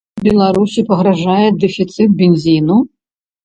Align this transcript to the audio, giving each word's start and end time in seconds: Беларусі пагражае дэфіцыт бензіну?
Беларусі 0.27 0.83
пагражае 0.89 1.45
дэфіцыт 1.67 2.19
бензіну? 2.25 2.83